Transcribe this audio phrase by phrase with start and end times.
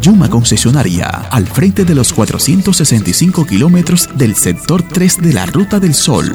[0.00, 5.94] Yuma Concesionaria, al frente de los 465 kilómetros del sector 3 de la Ruta del
[5.94, 6.34] Sol.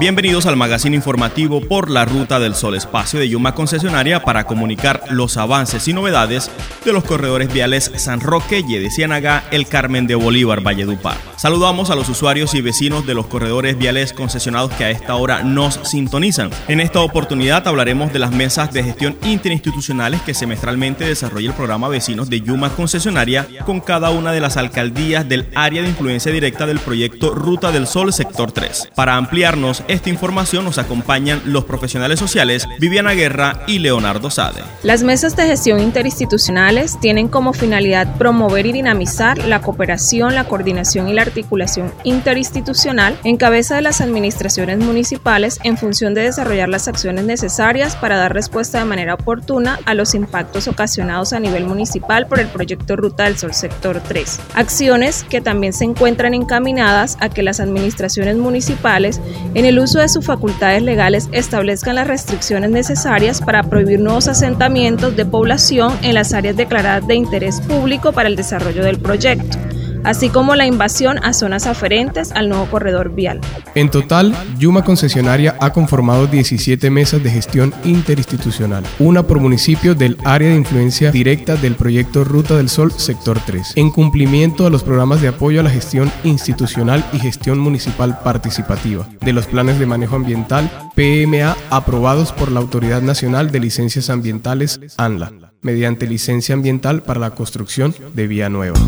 [0.00, 5.02] Bienvenidos al magazine informativo por la Ruta del Sol, espacio de Yuma Concesionaria para comunicar
[5.10, 6.50] los avances y novedades
[6.86, 11.18] de los corredores viales San Roque, de Ciénaga, El Carmen de Bolívar, Valledupar.
[11.36, 15.42] Saludamos a los usuarios y vecinos de los corredores viales concesionados que a esta hora
[15.42, 16.48] nos sintonizan.
[16.68, 21.88] En esta oportunidad hablaremos de las mesas de gestión interinstitucionales que semestralmente desarrolla el programa
[21.88, 26.64] Vecinos de Yuma Concesionaria con cada una de las alcaldías del área de influencia directa
[26.64, 28.92] del proyecto Ruta del Sol Sector 3.
[28.94, 34.62] Para ampliarnos esta información nos acompañan los profesionales sociales Viviana Guerra y Leonardo Sade.
[34.84, 41.08] Las mesas de gestión interinstitucionales tienen como finalidad promover y dinamizar la cooperación, la coordinación
[41.08, 46.86] y la articulación interinstitucional en cabeza de las administraciones municipales en función de desarrollar las
[46.86, 52.28] acciones necesarias para dar respuesta de manera oportuna a los impactos ocasionados a nivel municipal
[52.28, 54.38] por el proyecto Ruta del Sol Sector 3.
[54.54, 59.20] Acciones que también se encuentran encaminadas a que las administraciones municipales
[59.54, 65.16] en el uso de sus facultades legales establezcan las restricciones necesarias para prohibir nuevos asentamientos
[65.16, 69.69] de población en las áreas declaradas de interés público para el desarrollo del proyecto
[70.04, 73.40] así como la invasión a zonas aferentes al nuevo corredor vial.
[73.74, 80.16] En total, Yuma Concesionaria ha conformado 17 mesas de gestión interinstitucional, una por municipio del
[80.24, 84.82] área de influencia directa del proyecto Ruta del Sol Sector 3, en cumplimiento a los
[84.82, 89.86] programas de apoyo a la gestión institucional y gestión municipal participativa, de los planes de
[89.86, 97.02] manejo ambiental PMA aprobados por la Autoridad Nacional de Licencias Ambientales ANLA mediante licencia ambiental
[97.02, 98.78] para la construcción de vía nueva.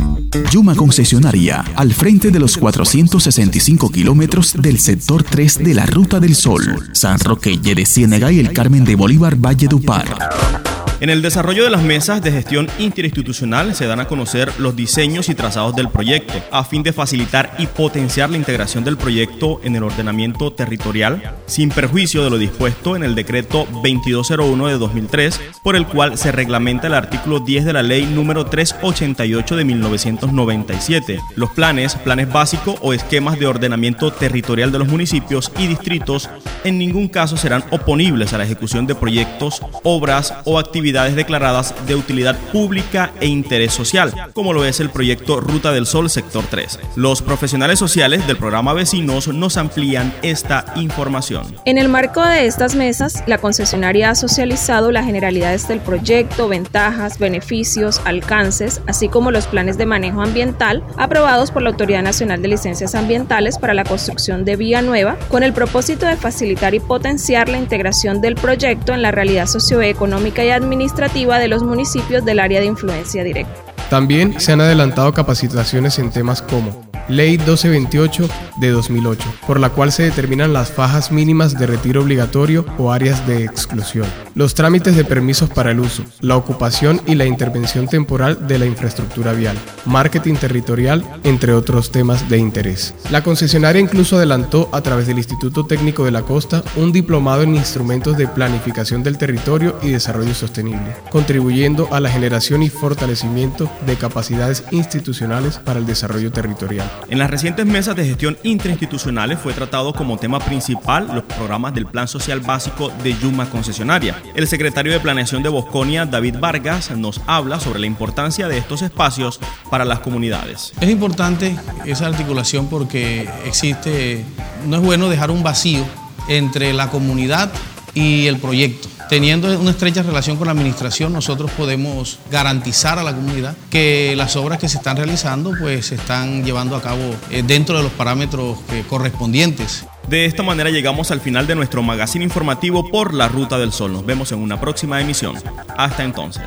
[0.51, 6.35] Yuma Concesionaria, al frente de los 465 kilómetros del sector 3 de la Ruta del
[6.35, 10.92] Sol, San Roque, de Ciénega y el Carmen de Bolívar, Valle Dupar.
[11.03, 15.29] En el desarrollo de las mesas de gestión interinstitucional se dan a conocer los diseños
[15.29, 19.75] y trazados del proyecto, a fin de facilitar y potenciar la integración del proyecto en
[19.75, 25.75] el ordenamiento territorial, sin perjuicio de lo dispuesto en el decreto 2201 de 2003, por
[25.75, 31.19] el cual se reglamenta el artículo 10 de la ley número 388 de 1997.
[31.35, 36.31] Los planes, planes básicos o esquemas de ordenamiento territorial de los municipios y distritos
[36.63, 41.95] en ningún caso serán oponibles a la ejecución de proyectos, obras o actividades declaradas de
[41.95, 46.79] utilidad pública e interés social, como lo es el proyecto Ruta del Sol Sector 3.
[46.97, 51.57] Los profesionales sociales del programa Vecinos nos amplían esta información.
[51.65, 57.19] En el marco de estas mesas, la concesionaria ha socializado las generalidades del proyecto, ventajas,
[57.19, 62.49] beneficios, alcances, así como los planes de manejo ambiental aprobados por la Autoridad Nacional de
[62.49, 67.49] Licencias Ambientales para la construcción de vía nueva, con el propósito de facilitar y potenciar
[67.49, 72.41] la integración del proyecto en la realidad socioeconómica y administrativa administrativa de los municipios del
[72.41, 73.72] área de influencia directa.
[73.91, 79.93] También se han adelantado capacitaciones en temas como Ley 1228 de 2008, por la cual
[79.93, 85.05] se determinan las fajas mínimas de retiro obligatorio o áreas de exclusión, los trámites de
[85.05, 90.35] permisos para el uso, la ocupación y la intervención temporal de la infraestructura vial, marketing
[90.35, 92.95] territorial, entre otros temas de interés.
[93.11, 97.57] La concesionaria incluso adelantó a través del Instituto Técnico de la Costa un diplomado en
[97.57, 103.97] instrumentos de planificación del territorio y desarrollo sostenible, contribuyendo a la generación y fortalecimiento de
[103.97, 106.91] capacidades institucionales para el desarrollo territorial.
[107.09, 111.87] En las recientes mesas de gestión interinstitucionales fue tratado como tema principal los programas del
[111.87, 114.17] Plan Social Básico de Yuma Concesionaria.
[114.35, 118.83] El secretario de Planeación de Bosconia, David Vargas, nos habla sobre la importancia de estos
[118.83, 119.41] espacios
[119.71, 120.73] para las comunidades.
[120.81, 124.25] Es importante esa articulación porque existe,
[124.67, 125.85] no es bueno dejar un vacío
[126.29, 127.51] entre la comunidad
[127.95, 128.89] y el proyecto.
[129.09, 134.37] Teniendo una estrecha relación con la administración, nosotros podemos garantizar a la comunidad que las
[134.37, 137.93] obras que se están realizando pues se están llevando a cabo eh, dentro de los
[137.93, 139.85] parámetros eh, correspondientes.
[140.09, 143.93] De esta manera llegamos al final de nuestro magazine informativo por la Ruta del Sol.
[143.93, 145.37] Nos vemos en una próxima emisión.
[145.77, 146.43] Hasta entonces.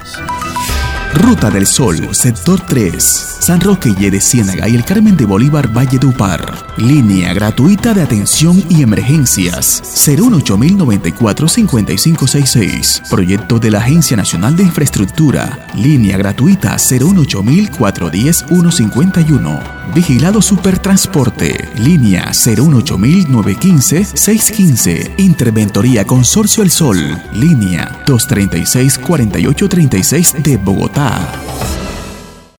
[1.16, 5.70] Ruta del Sol, Sector 3, San Roque y de Ciénaga y el Carmen de Bolívar,
[5.76, 6.68] Valle de Upar.
[6.78, 9.82] Línea gratuita de atención y emergencias.
[10.08, 13.08] 018-094-5566.
[13.10, 15.68] Proyecto de la Agencia Nacional de Infraestructura.
[15.74, 17.44] Línea gratuita 018
[17.78, 21.70] 410 151 Vigilado Supertransporte.
[21.78, 25.12] Línea 018-915-615.
[25.18, 26.98] Interventoría Consorcio El Sol.
[27.34, 31.05] Línea 236-4836 de Bogotá.
[31.06, 31.85] Bye.